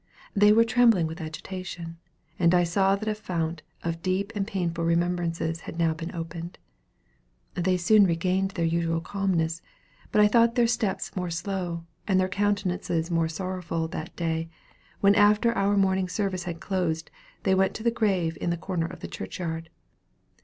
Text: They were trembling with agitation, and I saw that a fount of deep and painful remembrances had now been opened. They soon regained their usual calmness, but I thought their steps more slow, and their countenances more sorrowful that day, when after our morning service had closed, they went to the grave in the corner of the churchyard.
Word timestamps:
They 0.35 0.51
were 0.51 0.63
trembling 0.63 1.05
with 1.05 1.21
agitation, 1.21 1.99
and 2.39 2.55
I 2.55 2.63
saw 2.63 2.95
that 2.95 3.07
a 3.07 3.13
fount 3.13 3.61
of 3.83 4.01
deep 4.01 4.31
and 4.33 4.47
painful 4.47 4.83
remembrances 4.83 5.59
had 5.69 5.77
now 5.77 5.93
been 5.93 6.11
opened. 6.15 6.57
They 7.53 7.77
soon 7.77 8.07
regained 8.07 8.49
their 8.55 8.65
usual 8.65 8.99
calmness, 8.99 9.61
but 10.11 10.19
I 10.19 10.27
thought 10.27 10.55
their 10.55 10.65
steps 10.65 11.15
more 11.15 11.29
slow, 11.29 11.85
and 12.07 12.19
their 12.19 12.27
countenances 12.29 13.11
more 13.11 13.29
sorrowful 13.29 13.87
that 13.89 14.15
day, 14.15 14.49
when 15.01 15.13
after 15.13 15.53
our 15.55 15.77
morning 15.77 16.09
service 16.09 16.45
had 16.45 16.59
closed, 16.59 17.11
they 17.43 17.53
went 17.53 17.75
to 17.75 17.83
the 17.83 17.91
grave 17.91 18.39
in 18.41 18.49
the 18.49 18.57
corner 18.57 18.87
of 18.87 19.01
the 19.01 19.07
churchyard. 19.07 19.69